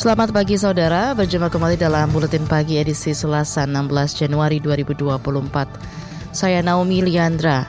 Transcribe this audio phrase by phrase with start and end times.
[0.00, 6.32] Selamat pagi saudara, berjumpa kembali dalam Buletin Pagi edisi Selasa 16 Januari 2024.
[6.32, 7.68] Saya Naomi Liandra.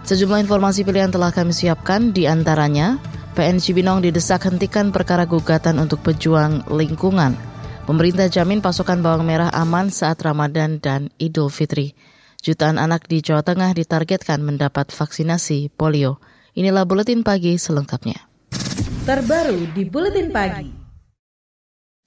[0.00, 2.96] Sejumlah informasi pilihan telah kami siapkan, di antaranya
[3.36, 7.36] PN Cibinong didesak hentikan perkara gugatan untuk pejuang lingkungan.
[7.84, 11.92] Pemerintah jamin pasokan bawang merah aman saat Ramadan dan Idul Fitri.
[12.40, 16.16] Jutaan anak di Jawa Tengah ditargetkan mendapat vaksinasi polio.
[16.56, 18.24] Inilah Buletin Pagi selengkapnya.
[19.04, 20.87] Terbaru di Buletin Pagi.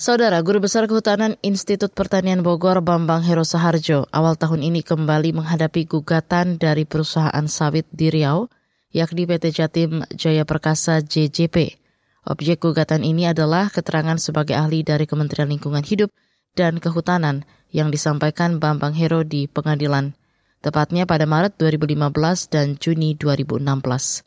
[0.02, 5.86] Saudara Guru Besar Kehutanan Institut Pertanian Bogor Bambang Hero Saharjo awal tahun ini kembali menghadapi
[5.86, 8.50] gugatan dari perusahaan sawit di Riau,
[8.90, 11.78] yakni PT Jatim Jaya Perkasa JJP.
[12.26, 16.10] Objek gugatan ini adalah keterangan sebagai ahli dari Kementerian Lingkungan Hidup
[16.58, 20.18] dan Kehutanan yang disampaikan Bambang Hero di pengadilan,
[20.66, 24.26] tepatnya pada Maret 2015 dan Juni 2016.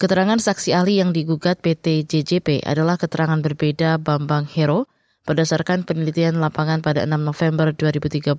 [0.00, 4.88] Keterangan saksi ahli yang digugat PT JJP adalah keterangan berbeda Bambang Hero
[5.28, 8.32] berdasarkan penelitian lapangan pada 6 November 2013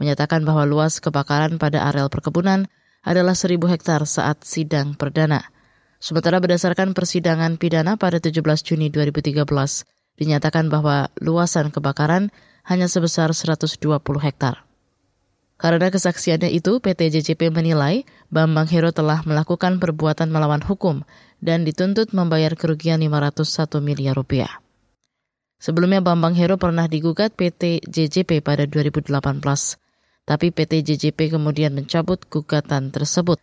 [0.00, 2.64] menyatakan bahwa luas kebakaran pada areal perkebunan
[3.04, 5.52] adalah 1000 hektar saat sidang perdana.
[6.00, 9.44] Sementara berdasarkan persidangan pidana pada 17 Juni 2013
[10.16, 12.32] dinyatakan bahwa luasan kebakaran
[12.64, 13.84] hanya sebesar 120
[14.24, 14.69] hektar.
[15.60, 21.04] Karena kesaksiannya itu, PT JJP menilai Bambang Hero telah melakukan perbuatan melawan hukum
[21.44, 24.64] dan dituntut membayar kerugian 501 miliar rupiah.
[25.60, 29.12] Sebelumnya Bambang Hero pernah digugat PT JJP pada 2018,
[30.24, 33.36] tapi PT JJP kemudian mencabut gugatan tersebut.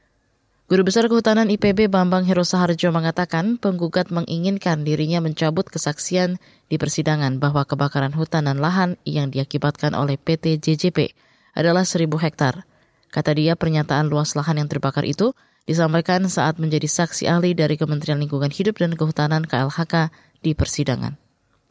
[0.66, 7.38] Guru Besar Kehutanan IPB Bambang Hero Saharjo mengatakan penggugat menginginkan dirinya mencabut kesaksian di persidangan
[7.38, 11.27] bahwa kebakaran hutan dan lahan yang diakibatkan oleh PT JJP
[11.58, 12.70] adalah 1000 hektar.
[13.10, 15.34] Kata dia, pernyataan luas lahan yang terbakar itu
[15.66, 20.14] disampaikan saat menjadi saksi ahli dari Kementerian Lingkungan Hidup dan Kehutanan KLHK
[20.45, 21.18] di persidangan.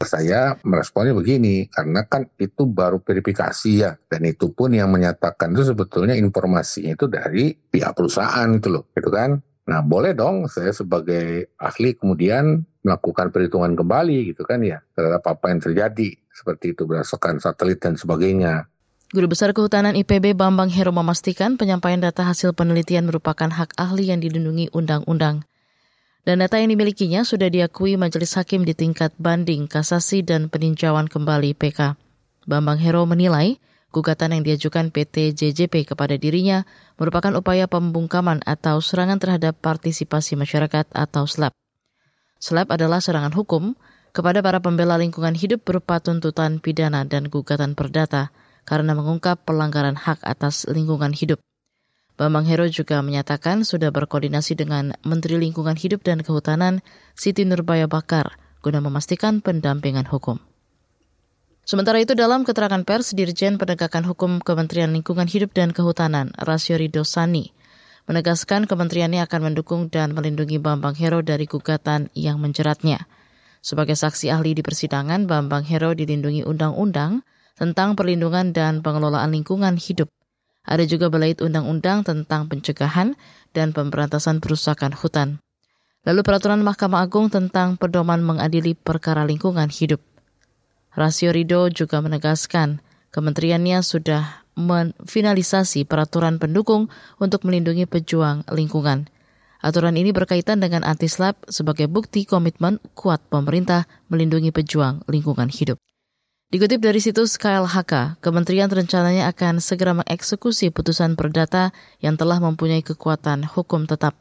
[0.03, 5.73] Saya meresponnya begini, karena kan itu baru verifikasi ya, dan itu pun yang menyatakan itu
[5.73, 9.41] sebetulnya informasinya itu dari pihak perusahaan itu loh, gitu kan.
[9.67, 15.51] Nah boleh dong saya sebagai ahli kemudian melakukan perhitungan kembali gitu kan ya terhadap apa
[15.51, 18.71] yang terjadi seperti itu berdasarkan satelit dan sebagainya.
[19.07, 24.19] Guru Besar Kehutanan IPB Bambang Hero memastikan penyampaian data hasil penelitian merupakan hak ahli yang
[24.19, 25.47] dilindungi undang-undang.
[26.27, 31.55] Dan data yang dimilikinya sudah diakui majelis hakim di tingkat banding, kasasi, dan peninjauan kembali
[31.55, 31.95] PK.
[32.51, 33.63] Bambang Hero menilai
[33.95, 36.67] gugatan yang diajukan PT JJP kepada dirinya
[36.99, 41.55] merupakan upaya pembungkaman atau serangan terhadap partisipasi masyarakat atau SLAP.
[42.43, 43.79] SLAP adalah serangan hukum
[44.11, 48.35] kepada para pembela lingkungan hidup berupa tuntutan pidana dan gugatan perdata–
[48.67, 51.41] karena mengungkap pelanggaran hak atas lingkungan hidup.
[52.17, 56.81] Bambang Hero juga menyatakan sudah berkoordinasi dengan Menteri Lingkungan Hidup dan Kehutanan
[57.13, 60.41] Siti Nurbaya Bakar guna memastikan pendampingan hukum.
[61.69, 67.53] Sementara itu dalam keterangan pers Dirjen Penegakan Hukum Kementerian Lingkungan Hidup dan Kehutanan Rasio Ridosani
[68.07, 73.11] menegaskan kementeriannya akan mendukung dan melindungi Bambang Hero dari gugatan yang menjeratnya.
[73.61, 77.27] Sebagai saksi ahli di persidangan, Bambang Hero dilindungi undang-undang
[77.57, 80.13] tentang perlindungan dan pengelolaan lingkungan hidup.
[80.67, 83.17] Ada juga belait undang-undang tentang pencegahan
[83.57, 85.41] dan pemberantasan perusakan hutan.
[86.07, 89.99] Lalu peraturan Mahkamah Agung tentang pedoman mengadili perkara lingkungan hidup.
[90.95, 92.79] Rasio Rido juga menegaskan
[93.11, 96.89] kementeriannya sudah menfinalisasi peraturan pendukung
[97.21, 99.11] untuk melindungi pejuang lingkungan.
[99.61, 105.81] Aturan ini berkaitan dengan anti-SLAP sebagai bukti komitmen kuat pemerintah melindungi pejuang lingkungan hidup.
[106.47, 113.43] Dikutip dari situs KLHK, kementerian rencananya akan segera mengeksekusi putusan perdata yang telah mempunyai kekuatan
[113.43, 114.15] hukum tetap.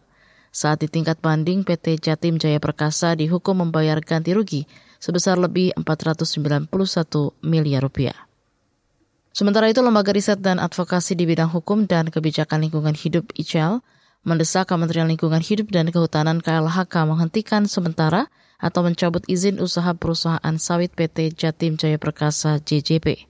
[0.49, 4.65] Saat di tingkat banding, PT Jatim Jaya Perkasa dihukum membayar ganti rugi
[4.97, 6.65] sebesar lebih 491
[7.45, 8.17] miliar rupiah.
[9.29, 13.85] Sementara itu, Lembaga Riset dan Advokasi di Bidang Hukum dan Kebijakan Lingkungan Hidup ICL
[14.25, 20.91] mendesak Kementerian Lingkungan Hidup dan Kehutanan KLHK menghentikan sementara atau mencabut izin usaha perusahaan sawit
[20.95, 23.27] PT Jatim Jaya Perkasa JJP.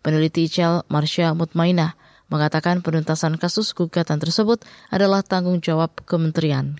[0.00, 1.98] Peneliti ICL Marsha Mutmainah
[2.28, 4.62] mengatakan penuntasan kasus gugatan tersebut
[4.92, 6.78] adalah tanggung jawab Kementerian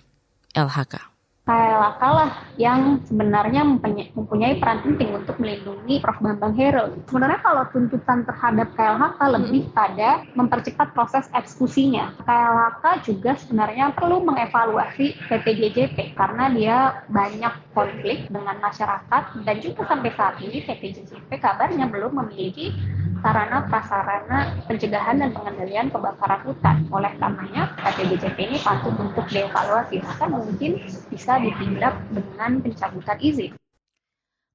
[0.55, 1.18] LHK.
[1.49, 2.29] KLHK lah
[2.61, 3.65] yang sebenarnya
[4.13, 6.21] mempunyai peran penting untuk melindungi Prof.
[6.21, 6.93] Bambang Hero.
[7.09, 12.13] Sebenarnya kalau tuntutan terhadap KLHK lebih pada mempercepat proses eksekusinya.
[12.21, 16.77] KLHK juga sebenarnya perlu mengevaluasi PTJJP karena dia
[17.09, 22.77] banyak konflik dengan masyarakat dan juga sampai saat ini PTJJP kabarnya belum memiliki
[23.19, 26.75] sarana prasarana pencegahan dan pengendalian kebakaran hutan.
[26.91, 30.71] Oleh karenanya, KTBJP ini patut untuk dievaluasi, bahkan mungkin
[31.11, 33.51] bisa ditindak dengan pencabutan izin.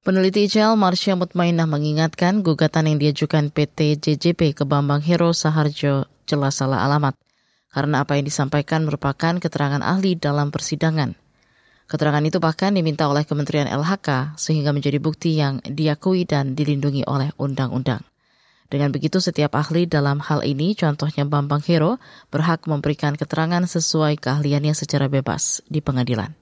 [0.04, 6.60] Peneliti ICL Marsha Mutmainah mengingatkan gugatan yang diajukan PT JJP ke Bambang Hero Saharjo jelas
[6.60, 7.16] salah alamat
[7.72, 11.16] karena apa yang disampaikan merupakan keterangan ahli dalam persidangan.
[11.84, 17.34] Keterangan itu bahkan diminta oleh Kementerian LHK sehingga menjadi bukti yang diakui dan dilindungi oleh
[17.36, 18.00] undang-undang.
[18.74, 22.02] Dengan begitu setiap ahli dalam hal ini, contohnya Bambang Hero,
[22.34, 26.34] berhak memberikan keterangan sesuai keahliannya secara bebas di pengadilan.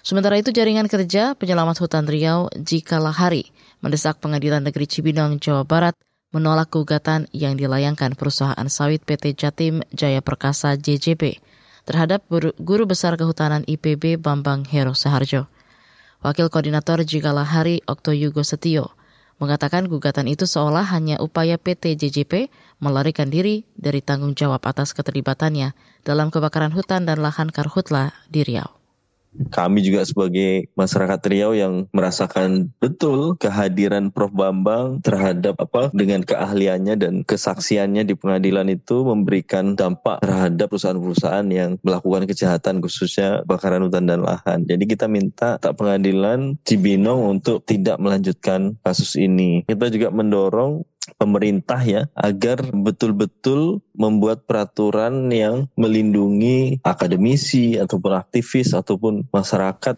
[0.00, 3.52] Sementara itu jaringan kerja penyelamat hutan Riau Jika Lahari
[3.84, 5.92] mendesak pengadilan negeri Cibinong, Jawa Barat
[6.32, 11.44] menolak gugatan yang dilayangkan perusahaan sawit PT Jatim Jaya Perkasa JJP
[11.84, 12.24] terhadap
[12.56, 15.44] guru besar kehutanan IPB Bambang Hero Seharjo.
[16.24, 18.96] Wakil Koordinator Jika Lahari Okto Yugo Setio
[19.40, 25.72] mengatakan gugatan itu seolah hanya upaya PT JJP melarikan diri dari tanggung jawab atas keterlibatannya
[26.04, 28.79] dalam kebakaran hutan dan lahan karhutla di Riau
[29.50, 36.94] kami juga sebagai masyarakat Riau yang merasakan betul kehadiran Prof Bambang terhadap apa dengan keahliannya
[36.98, 44.10] dan kesaksiannya di pengadilan itu memberikan dampak terhadap perusahaan-perusahaan yang melakukan kejahatan khususnya bakaran hutan
[44.10, 44.66] dan lahan.
[44.66, 49.62] Jadi kita minta tak pengadilan Cibinong untuk tidak melanjutkan kasus ini.
[49.66, 50.82] Kita juga mendorong
[51.16, 59.96] pemerintah ya agar betul-betul membuat peraturan yang melindungi akademisi ataupun aktivis ataupun masyarakat.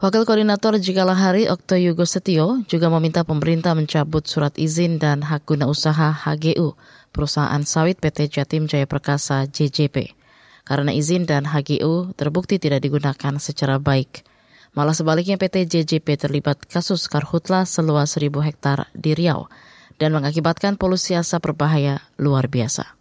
[0.00, 5.44] Wakil Koordinator Jikalah Hari Okto Yugo Setio juga meminta pemerintah mencabut surat izin dan hak
[5.44, 6.72] guna usaha HGU
[7.12, 10.16] perusahaan sawit PT Jatim Jaya Perkasa JJP
[10.64, 14.24] karena izin dan HGU terbukti tidak digunakan secara baik.
[14.72, 19.52] Malah sebaliknya PT JJP terlibat kasus karhutla seluas 1000 hektar di Riau
[20.00, 22.96] dan mengakibatkan polusi asap berbahaya luar biasa.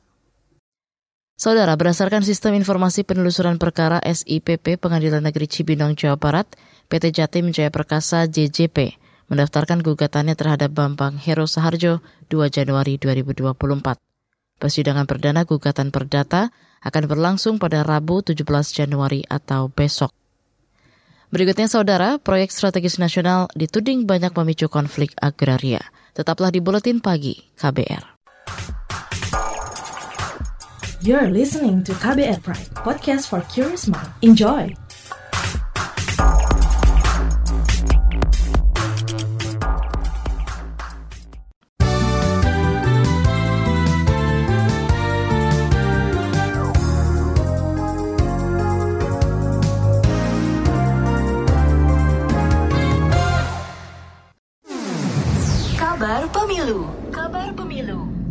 [1.40, 6.52] Saudara, berdasarkan sistem informasi penelusuran perkara SIPP Pengadilan Negeri Cibinong, Jawa Barat,
[6.92, 9.00] PT Jatim Jaya Perkasa JJP
[9.32, 13.56] mendaftarkan gugatannya terhadap Bambang Hero Saharjo 2 Januari 2024.
[14.60, 16.52] Persidangan perdana gugatan perdata
[16.84, 18.44] akan berlangsung pada Rabu 17
[18.76, 20.12] Januari atau besok.
[21.30, 25.86] Berikutnya saudara, proyek strategis nasional dituding banyak memicu konflik agraria.
[26.18, 28.18] Tetaplah di Buletin Pagi KBR.
[31.06, 34.10] You're listening to KBR Pride, podcast for curious mind.
[34.26, 34.74] Enjoy!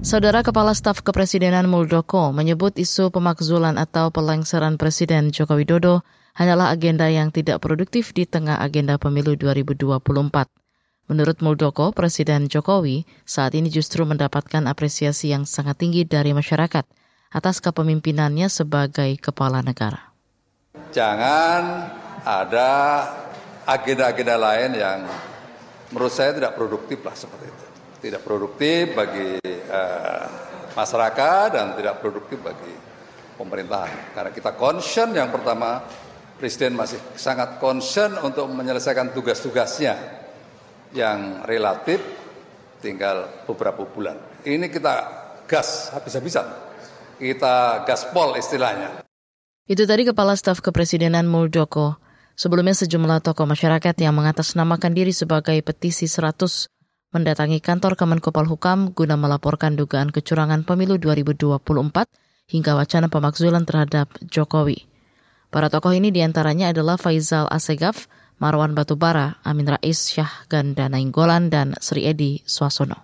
[0.08, 6.00] Saudara Kepala Staf Kepresidenan Muldoko menyebut isu pemakzulan atau pelengseran Presiden Joko Widodo
[6.32, 10.00] hanyalah agenda yang tidak produktif di tengah agenda pemilu 2024.
[11.12, 16.88] Menurut Muldoko, Presiden Jokowi saat ini justru mendapatkan apresiasi yang sangat tinggi dari masyarakat
[17.28, 20.16] atas kepemimpinannya sebagai kepala negara.
[20.88, 21.84] Jangan
[22.24, 22.70] ada
[23.68, 25.04] agenda-agenda lain yang
[25.92, 27.67] menurut saya tidak produktif lah seperti itu
[27.98, 29.38] tidak produktif bagi
[29.68, 30.24] uh,
[30.74, 32.74] masyarakat dan tidak produktif bagi
[33.34, 34.14] pemerintahan.
[34.14, 35.82] Karena kita concern yang pertama,
[36.38, 39.98] Presiden masih sangat concern untuk menyelesaikan tugas-tugasnya
[40.94, 41.98] yang relatif
[42.78, 44.14] tinggal beberapa bulan.
[44.46, 44.94] Ini kita
[45.50, 46.46] gas habis-habisan.
[47.18, 49.02] Kita gaspol istilahnya.
[49.66, 51.98] Itu tadi Kepala Staf Kepresidenan Muldoko.
[52.38, 56.77] Sebelumnya sejumlah tokoh masyarakat yang mengatasnamakan diri sebagai petisi 100
[57.08, 61.56] mendatangi kantor Kemenkopol Hukam guna melaporkan dugaan kecurangan pemilu 2024
[62.48, 64.84] hingga wacana pemakzulan terhadap Jokowi.
[65.48, 68.04] Para tokoh ini di antaranya adalah Faizal Asegaf,
[68.36, 73.00] Marwan Batubara, Amin Rais, Syah Ganda Nainggolan, dan Sri Edi Swasono.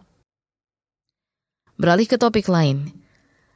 [1.80, 2.92] Beralih ke topik lain,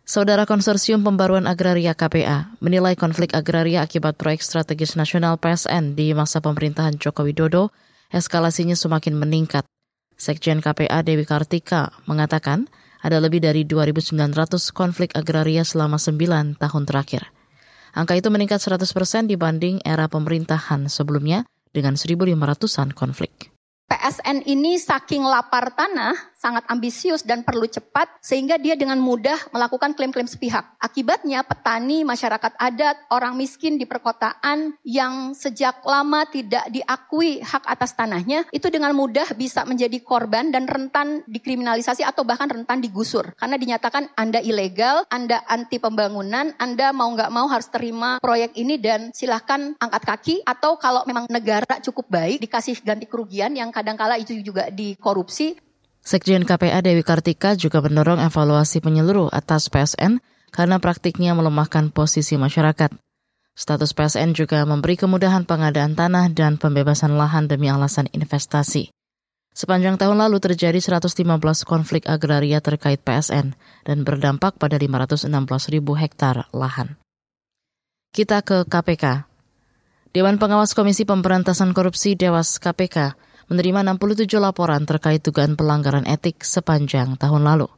[0.09, 6.41] Saudara Konsorsium Pembaruan Agraria KPA menilai konflik agraria akibat proyek strategis nasional PSN di masa
[6.41, 7.77] pemerintahan Joko Widodo
[8.09, 9.69] eskalasinya semakin meningkat
[10.19, 12.67] Sekjen KPA Dewi Kartika mengatakan
[12.99, 17.31] ada lebih dari 2.900 konflik agraria selama 9 tahun terakhir.
[17.95, 23.55] Angka itu meningkat 100% dibanding era pemerintahan sebelumnya dengan 1.500-an konflik.
[23.89, 29.97] PSN ini saking lapar tanah, sangat ambisius dan perlu cepat sehingga dia dengan mudah melakukan
[29.97, 30.77] klaim-klaim sepihak.
[30.77, 37.97] Akibatnya petani, masyarakat adat, orang miskin di perkotaan yang sejak lama tidak diakui hak atas
[37.97, 43.33] tanahnya itu dengan mudah bisa menjadi korban dan rentan dikriminalisasi atau bahkan rentan digusur.
[43.41, 48.77] Karena dinyatakan Anda ilegal, Anda anti pembangunan, Anda mau nggak mau harus terima proyek ini
[48.77, 54.19] dan silahkan angkat kaki atau kalau memang negara cukup baik dikasih ganti kerugian yang kadangkala
[54.19, 55.55] itu juga dikorupsi.
[56.03, 60.19] Sekjen KPA Dewi Kartika juga mendorong evaluasi penyeluruh atas PSN
[60.51, 62.91] karena praktiknya melemahkan posisi masyarakat.
[63.59, 68.95] Status PSN juga memberi kemudahan pengadaan tanah dan pembebasan lahan demi alasan investasi.
[69.51, 71.27] Sepanjang tahun lalu terjadi 115
[71.67, 75.27] konflik agraria terkait PSN dan berdampak pada 516
[75.75, 76.95] ribu hektar lahan.
[78.15, 79.27] Kita ke KPK.
[80.15, 87.17] Dewan Pengawas Komisi Pemberantasan Korupsi Dewas KPK menerima 67 laporan terkait dugaan pelanggaran etik sepanjang
[87.17, 87.69] tahun lalu.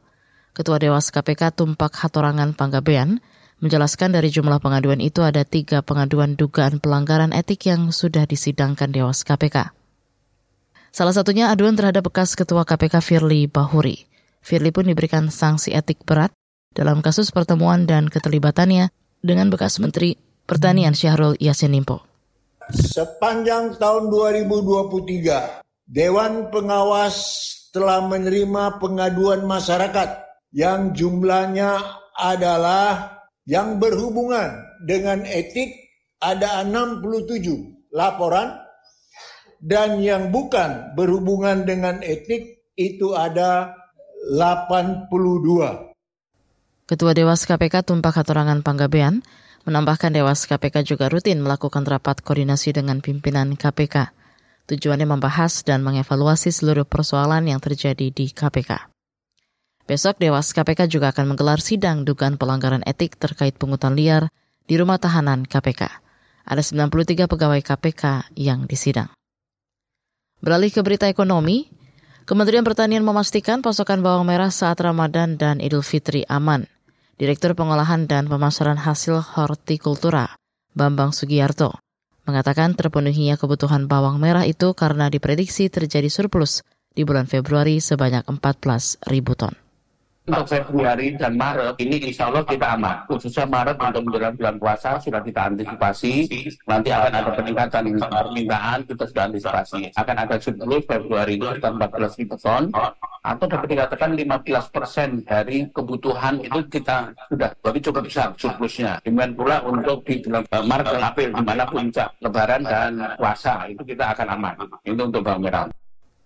[0.51, 3.23] Ketua Dewas KPK Tumpak Hatorangan Panggabean
[3.63, 9.23] menjelaskan dari jumlah pengaduan itu ada tiga pengaduan dugaan pelanggaran etik yang sudah disidangkan Dewas
[9.23, 9.71] KPK.
[10.91, 14.11] Salah satunya aduan terhadap bekas Ketua KPK Firly Bahuri.
[14.43, 16.35] Firly pun diberikan sanksi etik berat
[16.75, 18.91] dalam kasus pertemuan dan keterlibatannya
[19.23, 22.10] dengan bekas Menteri Pertanian Syahrul Yassin Limpo.
[22.71, 25.59] Sepanjang tahun 2023,
[25.91, 27.15] Dewan Pengawas
[27.75, 30.09] telah menerima pengaduan masyarakat
[30.55, 31.79] yang jumlahnya
[32.15, 35.75] adalah yang berhubungan dengan etik
[36.23, 38.55] ada 67 laporan
[39.59, 43.75] dan yang bukan berhubungan dengan etik itu ada
[44.31, 45.11] 82.
[46.87, 49.23] Ketua Dewas KPK Tumpak Hatorangan Panggabean
[49.61, 54.09] Menambahkan Dewas KPK juga rutin melakukan rapat koordinasi dengan pimpinan KPK.
[54.65, 58.89] Tujuannya membahas dan mengevaluasi seluruh persoalan yang terjadi di KPK.
[59.85, 64.33] Besok Dewas KPK juga akan menggelar sidang dugaan pelanggaran etik terkait pungutan liar
[64.65, 65.89] di rumah tahanan KPK.
[66.47, 69.13] Ada 93 pegawai KPK yang disidang.
[70.41, 71.69] Beralih ke berita ekonomi,
[72.25, 76.69] Kementerian Pertanian memastikan pasokan bawang merah saat Ramadan dan Idul Fitri aman.
[77.21, 80.41] Direktur Pengolahan dan Pemasaran Hasil Hortikultura,
[80.73, 81.77] Bambang Sugiyarto,
[82.25, 86.65] mengatakan terpenuhinya kebutuhan bawang merah itu karena diprediksi terjadi surplus
[86.97, 89.53] di bulan Februari sebanyak 14 ribu ton.
[90.31, 93.03] Untuk Februari dan Maret ini insya Allah kita aman.
[93.11, 96.31] Khususnya Maret untuk menjelang bulan puasa sudah kita antisipasi.
[96.71, 99.91] Nanti akan ada peningkatan permintaan kita sudah antisipasi.
[99.99, 102.71] Akan ada surplus Februari ini sekitar 14 ribu ton
[103.21, 109.03] atau dapat dikatakan 15 persen dari kebutuhan itu kita sudah jadi cukup besar surplusnya.
[109.03, 113.83] Demikian pula untuk di bulan Maret dan April di mana puncak Lebaran dan puasa itu
[113.83, 114.55] kita akan aman.
[114.87, 115.67] Itu untuk bawang merah.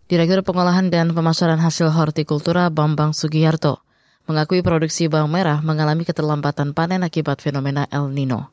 [0.06, 3.85] Direktur Pengolahan dan Pemasaran Hasil Hortikultura Bambang Sugiyarto
[4.26, 8.50] mengakui produksi bawang merah mengalami keterlambatan panen akibat fenomena El Nino.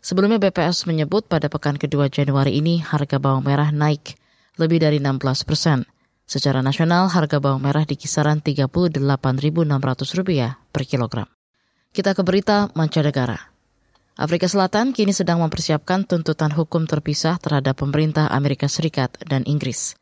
[0.00, 4.16] Sebelumnya BPS menyebut pada pekan kedua Januari ini harga bawang merah naik
[4.56, 5.84] lebih dari 16 persen.
[6.30, 9.66] Secara nasional, harga bawang merah di kisaran Rp38.600
[10.70, 11.26] per kilogram.
[11.90, 13.50] Kita ke berita mancanegara.
[14.14, 19.98] Afrika Selatan kini sedang mempersiapkan tuntutan hukum terpisah terhadap pemerintah Amerika Serikat dan Inggris.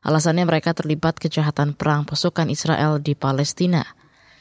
[0.00, 3.84] Alasannya mereka terlibat kejahatan perang pasukan Israel di Palestina–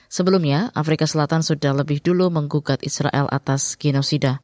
[0.08, 4.42] Sebelumnya, Afrika Selatan sudah lebih dulu menggugat Israel atas genosida.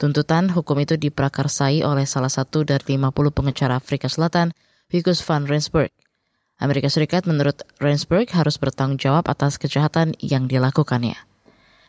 [0.00, 4.56] Tuntutan hukum itu diprakarsai oleh salah satu dari 50 pengecara Afrika Selatan,
[4.88, 5.92] Vigus van Rensburg.
[6.60, 11.16] Amerika Serikat menurut Rensburg harus bertanggung jawab atas kejahatan yang dilakukannya.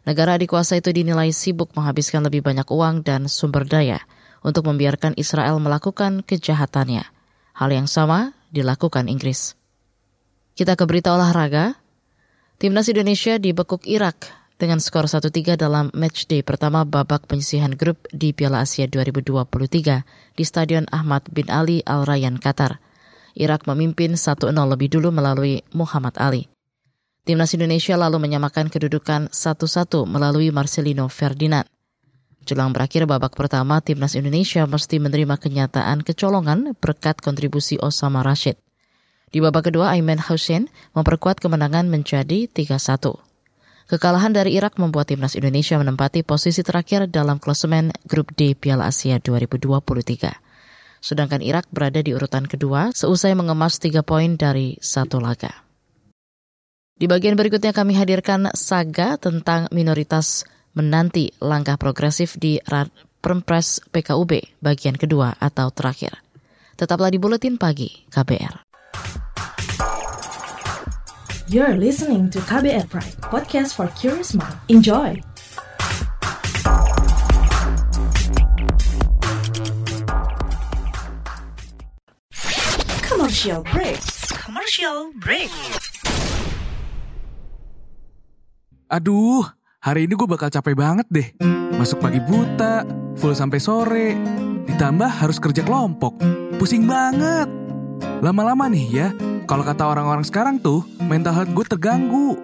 [0.07, 4.01] Negara dikuasa itu dinilai sibuk menghabiskan lebih banyak uang dan sumber daya
[4.41, 7.05] untuk membiarkan Israel melakukan kejahatannya.
[7.53, 9.53] Hal yang sama dilakukan Inggris.
[10.57, 11.77] Kita ke berita olahraga.
[12.61, 14.29] Timnas Indonesia dibekuk Irak
[14.61, 20.85] dengan skor 1-3 dalam matchday pertama babak penyisihan grup di Piala Asia 2023 di Stadion
[20.93, 22.77] Ahmad bin Ali Al Rayyan, Qatar.
[23.33, 26.53] Irak memimpin 1-0 lebih dulu melalui Muhammad Ali.
[27.25, 31.65] Timnas Indonesia lalu menyamakan kedudukan 1-1 melalui Marcelino Ferdinand.
[32.45, 38.61] Jelang berakhir babak pertama, Timnas Indonesia mesti menerima kenyataan kecolongan berkat kontribusi Osama Rashid.
[39.31, 43.15] Di babak kedua, Ayman Hussein memperkuat kemenangan menjadi 3-1.
[43.87, 49.19] Kekalahan dari Irak membuat timnas Indonesia menempati posisi terakhir dalam klasemen Grup D Piala Asia
[49.19, 50.31] 2023.
[51.03, 55.51] Sedangkan Irak berada di urutan kedua seusai mengemas tiga poin dari satu laga.
[56.95, 62.63] Di bagian berikutnya kami hadirkan saga tentang minoritas menanti langkah progresif di
[63.19, 66.15] Perpres PKUB bagian kedua atau terakhir.
[66.79, 68.70] Tetaplah di Buletin Pagi KBR.
[71.51, 74.55] You're listening to KBR Pride, podcast for curious mind.
[74.71, 75.19] Enjoy!
[83.03, 83.99] Commercial break.
[84.31, 85.51] Commercial break.
[88.87, 89.43] Aduh,
[89.83, 91.27] hari ini gue bakal capek banget deh.
[91.75, 92.87] Masuk pagi buta,
[93.19, 94.15] full sampai sore,
[94.71, 96.15] ditambah harus kerja kelompok.
[96.55, 97.60] Pusing banget.
[98.21, 99.07] Lama-lama nih ya,
[99.49, 102.37] kalau kata orang-orang sekarang tuh, mental health gue terganggu.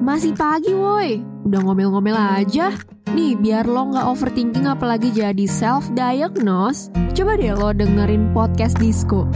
[0.00, 2.72] Masih pagi woi, udah ngomel-ngomel aja.
[3.12, 9.28] Nih, biar lo nggak overthinking apalagi jadi self-diagnose, coba deh lo dengerin podcast Disco.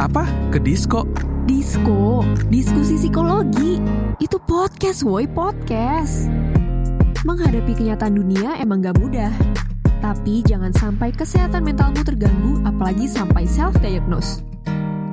[0.00, 0.24] Apa?
[0.48, 1.04] Ke disco?
[1.44, 3.76] Disco, diskusi psikologi.
[4.24, 6.32] Itu podcast woi, podcast.
[7.28, 9.36] Menghadapi kenyataan dunia emang gak mudah.
[10.06, 14.38] Tapi jangan sampai kesehatan mentalmu terganggu, apalagi sampai self-diagnose.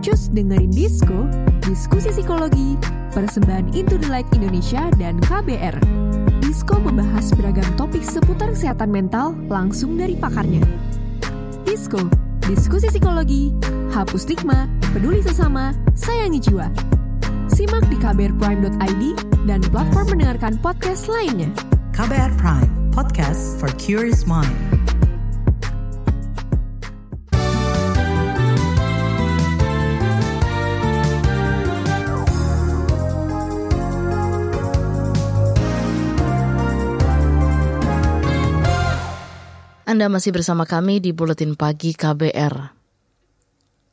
[0.05, 1.25] Cus dengerin Disco,
[1.65, 2.77] diskusi psikologi,
[3.09, 5.81] persembahan Into the Light Indonesia dan KBR.
[6.45, 10.61] Disco membahas beragam topik seputar kesehatan mental langsung dari pakarnya.
[11.65, 12.05] Disco,
[12.45, 13.49] diskusi psikologi,
[13.97, 16.69] hapus stigma, peduli sesama, sayangi jiwa.
[17.49, 19.03] Simak di kbrprime.id
[19.49, 21.49] dan platform mendengarkan podcast lainnya.
[21.97, 24.53] KBR Prime, podcast for curious mind.
[39.89, 42.55] Anda masih bersama kami di Buletin Pagi KBR.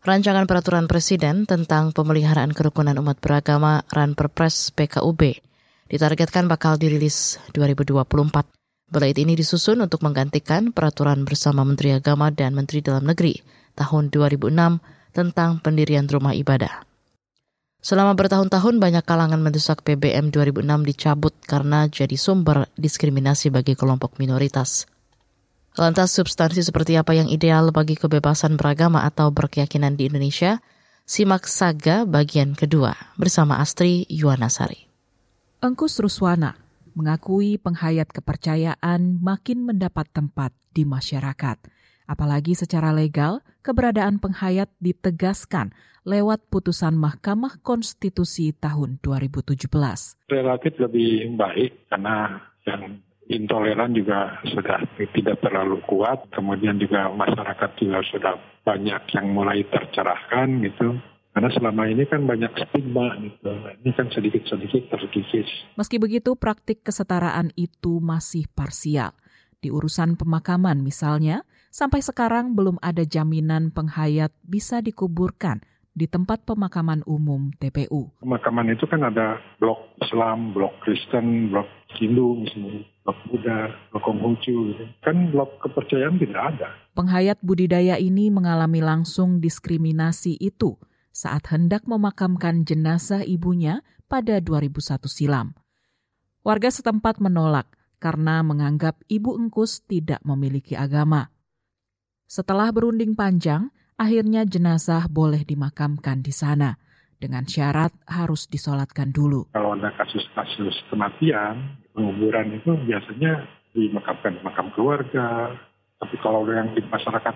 [0.01, 5.21] Rancangan Peraturan Presiden tentang Pemeliharaan Kerukunan Umat Beragama RAN Perpres PKUB
[5.93, 8.60] ditargetkan bakal dirilis 2024.
[8.91, 13.39] Belaid ini disusun untuk menggantikan peraturan bersama Menteri Agama dan Menteri Dalam Negeri
[13.79, 14.51] tahun 2006
[15.15, 16.83] tentang pendirian rumah ibadah.
[17.79, 24.91] Selama bertahun-tahun banyak kalangan mendesak PBM 2006 dicabut karena jadi sumber diskriminasi bagi kelompok minoritas.
[25.79, 30.59] Lantas substansi seperti apa yang ideal bagi kebebasan beragama atau berkeyakinan di Indonesia?
[31.07, 34.91] Simak Saga bagian kedua bersama Astri Yuwanasari.
[35.63, 41.59] Engkus Ruswana mengakui penghayat kepercayaan makin mendapat tempat di masyarakat.
[42.11, 45.71] Apalagi secara legal, keberadaan penghayat ditegaskan
[46.03, 49.71] lewat putusan Mahkamah Konstitusi tahun 2017.
[50.27, 52.99] Relatif lebih baik karena yang
[53.31, 58.35] intoleran juga sudah tidak terlalu kuat, kemudian juga masyarakat juga sudah
[58.67, 60.99] banyak yang mulai tercerahkan gitu.
[61.31, 63.55] Karena selama ini kan banyak stigma gitu.
[63.87, 65.47] Ini kan sedikit-sedikit terkikis.
[65.79, 69.15] Meski begitu, praktik kesetaraan itu masih parsial.
[69.63, 75.63] Di urusan pemakaman misalnya, sampai sekarang belum ada jaminan penghayat bisa dikuburkan
[75.95, 78.11] di tempat pemakaman umum TPU.
[78.25, 83.59] Pemakaman itu kan ada blok Islam, blok Kristen, blok Hindu misalnya, blok Buddha,
[83.95, 84.85] blok Konghucu gitu.
[85.05, 86.69] Kan blok kepercayaan tidak ada.
[86.97, 90.75] Penghayat budidaya ini mengalami langsung diskriminasi itu
[91.11, 95.55] saat hendak memakamkan jenazah ibunya pada 2001 silam.
[96.41, 97.69] Warga setempat menolak
[98.01, 101.29] karena menganggap ibu engkus tidak memiliki agama.
[102.25, 103.69] Setelah berunding panjang,
[104.01, 106.81] akhirnya jenazah boleh dimakamkan di sana
[107.21, 109.53] dengan syarat harus disolatkan dulu.
[109.53, 113.45] Kalau ada kasus-kasus kematian, penguburan itu biasanya
[113.77, 115.53] dimakamkan di makam keluarga.
[116.01, 117.35] Tapi kalau yang di masyarakat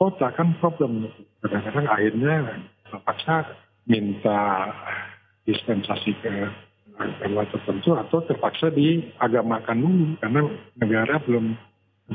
[0.00, 1.12] kota kan problem.
[1.44, 2.34] Kadang-kadang akhirnya
[2.88, 3.44] terpaksa
[3.84, 4.72] minta
[5.44, 6.32] dispensasi ke
[6.96, 10.40] agama tertentu atau terpaksa diagamakan dulu karena
[10.80, 11.52] negara belum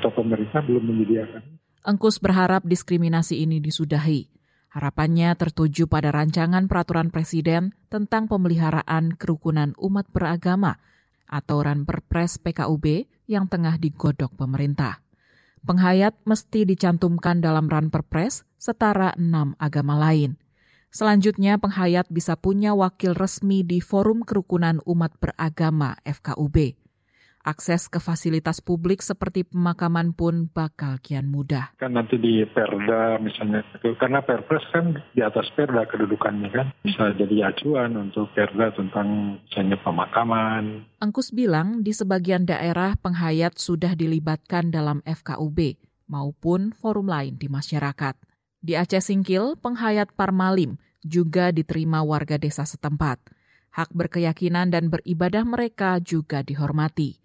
[0.01, 1.41] atau pemerintah belum menyediakan.
[1.85, 4.33] Engkus berharap diskriminasi ini disudahi.
[4.73, 10.81] Harapannya tertuju pada rancangan peraturan presiden tentang pemeliharaan kerukunan umat beragama
[11.29, 15.04] atau Perpres PKUB yang tengah digodok pemerintah.
[15.65, 20.37] Penghayat mesti dicantumkan dalam Perpres setara enam agama lain.
[20.93, 26.84] Selanjutnya, penghayat bisa punya wakil resmi di Forum Kerukunan Umat Beragama FKUB.
[27.45, 31.77] Akses ke fasilitas publik seperti pemakaman pun bakal kian mudah.
[31.77, 33.61] Kan nanti di Perda misalnya,
[34.01, 39.77] karena Perpres kan di atas Perda kedudukannya kan, bisa jadi acuan untuk Perda tentang misalnya
[39.77, 40.89] pemakaman.
[40.97, 45.77] Engkus bilang di sebagian daerah penghayat sudah dilibatkan dalam FKUB
[46.09, 48.17] maupun forum lain di masyarakat.
[48.57, 53.21] Di Aceh Singkil, penghayat Parmalim juga diterima warga desa setempat.
[53.69, 57.21] Hak berkeyakinan dan beribadah mereka juga dihormati.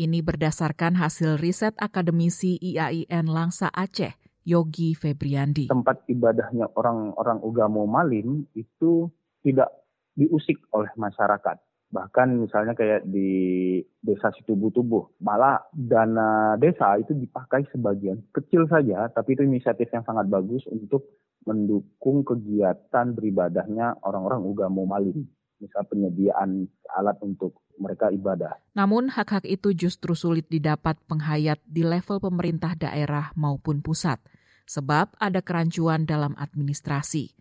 [0.00, 4.16] Ini berdasarkan hasil riset akademisi IAIN Langsa Aceh,
[4.48, 5.68] Yogi Febriandi.
[5.68, 9.12] Tempat ibadahnya orang-orang Ugamo Malim itu
[9.44, 9.68] tidak
[10.16, 11.60] diusik oleh masyarakat.
[11.92, 19.36] Bahkan misalnya kayak di desa Situbu-Tubuh, malah dana desa itu dipakai sebagian kecil saja, tapi
[19.36, 21.12] itu inisiatif yang sangat bagus untuk
[21.44, 25.28] mendukung kegiatan beribadahnya orang-orang Ugamo Malim
[25.60, 28.60] misal penyediaan alat untuk mereka ibadah.
[28.76, 34.20] Namun hak-hak itu justru sulit didapat penghayat di level pemerintah daerah maupun pusat,
[34.68, 37.32] sebab ada kerancuan dalam administrasi.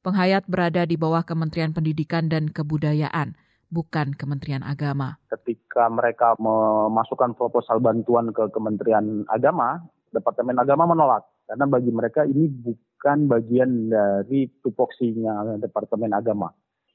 [0.00, 3.36] Penghayat berada di bawah Kementerian Pendidikan dan Kebudayaan,
[3.68, 5.20] bukan Kementerian Agama.
[5.28, 12.46] Ketika mereka memasukkan proposal bantuan ke Kementerian Agama, Departemen Agama menolak karena bagi mereka ini
[12.46, 16.50] bukan bagian dari tupoksinya Departemen Agama.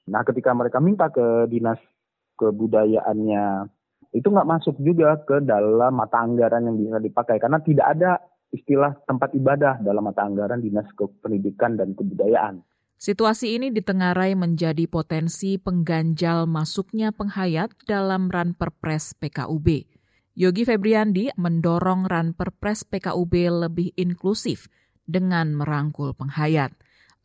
[0.05, 1.81] Nah, ketika mereka minta ke dinas
[2.37, 3.69] kebudayaannya,
[4.15, 8.11] itu nggak masuk juga ke dalam mata anggaran yang bisa dipakai karena tidak ada
[8.53, 10.87] istilah tempat ibadah dalam mata anggaran dinas
[11.19, 12.63] pendidikan dan kebudayaan.
[12.95, 19.83] Situasi ini ditengarai menjadi potensi pengganjal masuknya penghayat dalam ran perpres PKUB.
[20.35, 24.71] Yogi Febriandi mendorong ran perpres PKUB lebih inklusif
[25.03, 26.71] dengan merangkul penghayat.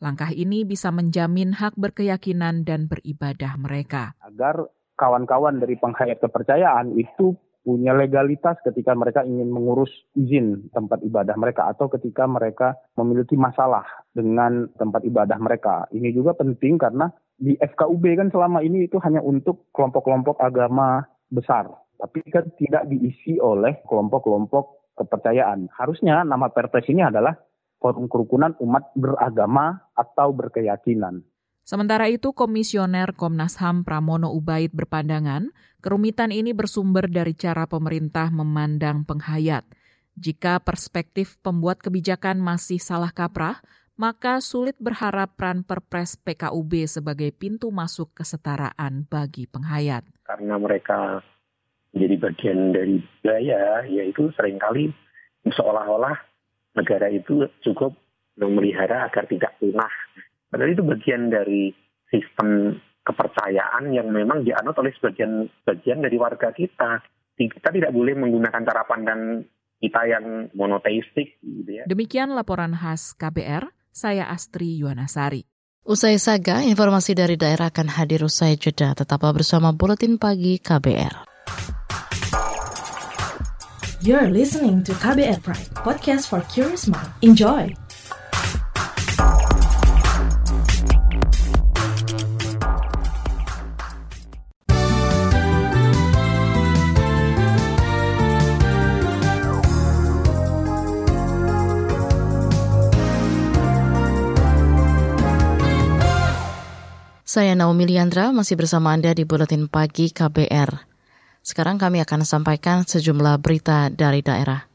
[0.00, 4.16] Langkah ini bisa menjamin hak berkeyakinan dan beribadah mereka.
[4.24, 4.64] Agar
[4.96, 11.68] kawan-kawan dari penghayat kepercayaan itu punya legalitas ketika mereka ingin mengurus izin tempat ibadah mereka
[11.68, 13.84] atau ketika mereka memiliki masalah
[14.16, 15.84] dengan tempat ibadah mereka.
[15.92, 21.68] Ini juga penting karena di FKUB kan selama ini itu hanya untuk kelompok-kelompok agama besar,
[22.00, 25.68] tapi kan tidak diisi oleh kelompok-kelompok kepercayaan.
[25.76, 27.36] Harusnya nama perpres ini adalah
[27.80, 31.24] forum kerukunan umat beragama atau berkeyakinan.
[31.64, 39.08] Sementara itu, Komisioner Komnas HAM Pramono Ubaid berpandangan, kerumitan ini bersumber dari cara pemerintah memandang
[39.08, 39.64] penghayat.
[40.18, 43.62] Jika perspektif pembuat kebijakan masih salah kaprah,
[44.00, 50.08] maka sulit berharap peran perpres PKUB sebagai pintu masuk kesetaraan bagi penghayat.
[50.24, 51.20] Karena mereka
[51.92, 54.90] menjadi bagian dari budaya, yaitu sering kali
[55.46, 56.29] seolah-olah
[56.76, 57.96] negara itu cukup
[58.38, 59.90] memelihara agar tidak punah.
[60.50, 61.70] Padahal itu bagian dari
[62.10, 67.00] sistem kepercayaan yang memang dianut oleh sebagian bagian dari warga kita.
[67.40, 69.40] Kita tidak boleh menggunakan cara pandang
[69.80, 71.40] kita yang monoteistik.
[71.40, 71.84] Gitu ya.
[71.88, 75.48] Demikian laporan khas KBR, saya Astri Yuwanasari.
[75.80, 78.92] Usai saga, informasi dari daerah akan hadir usai jeda.
[78.92, 81.29] Tetaplah bersama Buletin Pagi KBR.
[84.00, 87.12] You're listening to KBR Pride, podcast for curious mind.
[87.20, 87.68] Enjoy!
[107.28, 110.89] Saya Naomi Liandra, masih bersama Anda di Buletin Pagi KBR.
[111.50, 114.70] Sekarang kami akan sampaikan sejumlah berita dari daerah.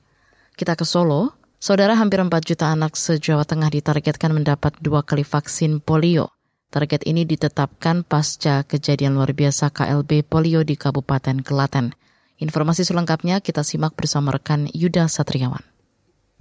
[0.60, 1.32] Kita ke Solo.
[1.56, 6.36] Saudara hampir 4 juta anak se-Jawa Tengah ditargetkan mendapat dua kali vaksin polio.
[6.76, 11.96] Target ini ditetapkan pasca kejadian luar biasa KLB polio di Kabupaten Kelaten.
[12.44, 15.64] Informasi selengkapnya kita simak bersama rekan Yuda Satriawan.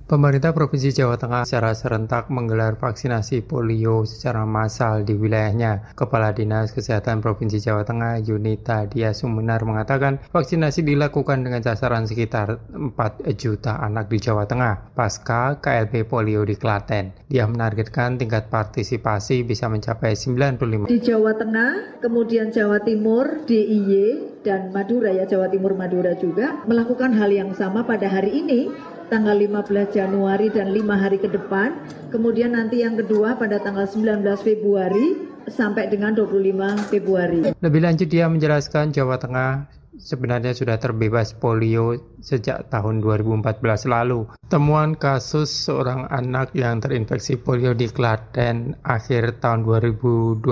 [0.05, 5.97] Pemerintah Provinsi Jawa Tengah secara serentak menggelar vaksinasi polio secara massal di wilayahnya.
[5.97, 12.61] Kepala Dinas Kesehatan Provinsi Jawa Tengah Yunita Dia Sumunar mengatakan vaksinasi dilakukan dengan sasaran sekitar
[12.77, 17.17] 4 juta anak di Jawa Tengah pasca KLB polio di Klaten.
[17.33, 20.85] Dia menargetkan tingkat partisipasi bisa mencapai 95.
[20.85, 27.17] Di Jawa Tengah, kemudian Jawa Timur, DIY, dan Madura ya Jawa Timur Madura juga melakukan
[27.17, 28.69] hal yang sama pada hari ini
[29.12, 31.77] tanggal 15 Januari dan 5 hari ke depan.
[32.09, 37.53] Kemudian nanti yang kedua pada tanggal 19 Februari sampai dengan 25 Februari.
[37.61, 44.26] Lebih lanjut dia menjelaskan Jawa Tengah sebenarnya sudah terbebas polio sejak tahun 2014 lalu.
[44.48, 50.44] Temuan kasus seorang anak yang terinfeksi polio di Klaten akhir tahun 2023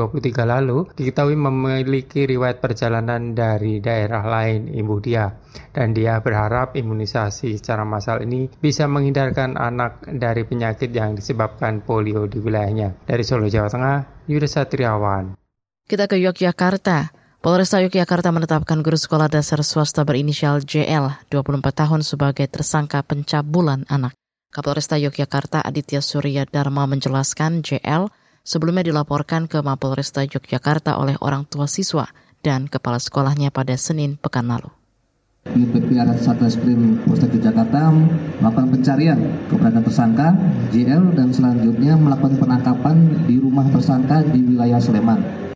[0.42, 5.30] lalu diketahui memiliki riwayat perjalanan dari daerah lain ibu dia.
[5.72, 12.24] Dan dia berharap imunisasi secara massal ini bisa menghindarkan anak dari penyakit yang disebabkan polio
[12.24, 13.04] di wilayahnya.
[13.04, 15.36] Dari Solo, Jawa Tengah, Yuda Satriawan.
[15.84, 17.21] Kita ke Yogyakarta.
[17.42, 24.14] Polresta Yogyakarta menetapkan guru sekolah dasar swasta berinisial JL, 24 tahun sebagai tersangka pencabulan anak.
[24.54, 28.14] Kapolresta Yogyakarta Aditya Surya Dharma menjelaskan JL
[28.46, 32.06] sebelumnya dilaporkan ke Mapolresta Yogyakarta oleh orang tua siswa
[32.46, 34.70] dan kepala sekolahnya pada Senin pekan lalu.
[35.50, 37.90] Unit PPR Satreskrim Polsek Jakarta
[38.38, 39.18] melakukan pencarian
[39.50, 40.28] keberadaan tersangka
[40.70, 45.50] JL dan selanjutnya melakukan penangkapan di rumah tersangka di wilayah Sleman.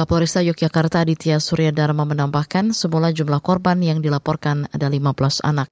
[0.00, 5.68] Kapolresta Yogyakarta Aditya Surya Dharma menambahkan semula jumlah korban yang dilaporkan ada 15 anak.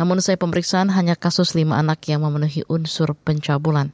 [0.00, 3.92] Namun usai pemeriksaan hanya kasus 5 anak yang memenuhi unsur pencabulan.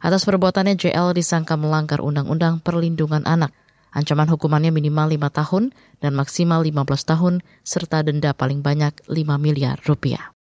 [0.00, 3.52] Atas perbuatannya JL disangka melanggar Undang-Undang Perlindungan Anak
[3.92, 5.64] Ancaman hukumannya minimal 5 tahun
[6.00, 10.32] dan maksimal 15 tahun serta denda paling banyak 5 miliar rupiah.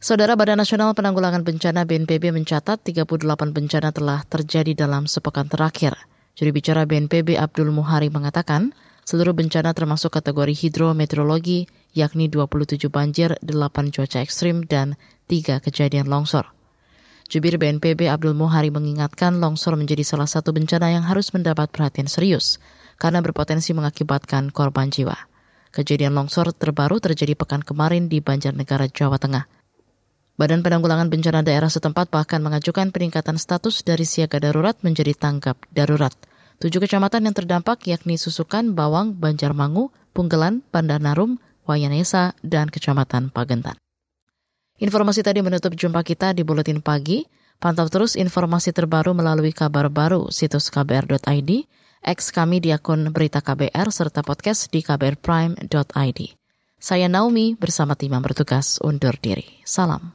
[0.00, 3.18] Saudara Badan Nasional Penanggulangan Bencana BNPB mencatat 38
[3.52, 5.98] bencana telah terjadi dalam sepekan terakhir.
[6.38, 8.70] Juri bicara BNPB Abdul Muhari mengatakan,
[9.02, 11.66] seluruh bencana termasuk kategori hidrometeorologi,
[11.98, 14.94] yakni 27 banjir, 8 cuaca ekstrim, dan
[15.26, 16.54] 3 kejadian longsor.
[17.26, 22.62] Jubir BNPB Abdul Muhari mengingatkan longsor menjadi salah satu bencana yang harus mendapat perhatian serius
[23.02, 25.18] karena berpotensi mengakibatkan korban jiwa.
[25.74, 29.58] Kejadian longsor terbaru terjadi pekan kemarin di Banjarnegara, Jawa Tengah.
[30.38, 36.14] Badan Penanggulangan Bencana Daerah setempat bahkan mengajukan peningkatan status dari siaga darurat menjadi tanggap darurat.
[36.58, 41.38] Tujuh kecamatan yang terdampak yakni Susukan, Bawang, Banjarmangu, Punggelan, Pandanarum,
[41.70, 43.78] Wayanesa, dan Kecamatan Pagentan.
[44.82, 47.22] Informasi tadi menutup jumpa kita di Buletin Pagi.
[47.58, 51.50] Pantau terus informasi terbaru melalui kabar baru situs kbr.id,
[52.02, 56.20] X kami di akun Berita KBR, serta podcast di kbrprime.id.
[56.78, 59.62] Saya Naomi bersama tim yang bertugas undur diri.
[59.66, 60.14] Salam.